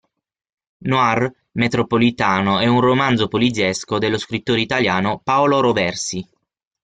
Noir 0.79 1.29
metropolitano 1.53 2.57
è 2.57 2.65
un 2.65 2.79
romanzo 2.81 3.27
poliziesco 3.27 3.99
dello 3.99 4.17
scrittore 4.17 4.61
italiano 4.61 5.19
Paolo 5.23 5.59
Roversi. 5.59 6.27